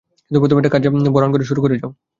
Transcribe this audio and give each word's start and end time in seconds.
কিন্তু 0.21 0.39
প্রথমে 0.41 0.61
এই 0.61 0.73
কাজটা 0.73 0.89
বরানগরে 1.15 1.45
শুরু 1.49 1.59
করে 1.63 1.75
যাও। 1.81 1.91